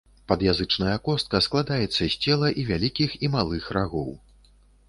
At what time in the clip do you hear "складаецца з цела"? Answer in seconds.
1.47-2.47